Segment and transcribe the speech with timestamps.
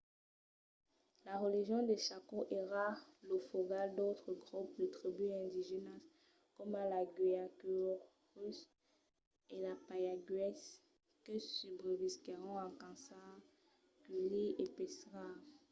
[1.25, 2.85] la region de chaco èra
[3.27, 6.03] lo fogal d'autres grops de tribús indigènas
[6.55, 8.57] coma los guaycurús
[9.55, 10.59] e payaguás
[11.23, 13.31] que subrevisquèron en caçar
[14.05, 15.33] culhir e pescar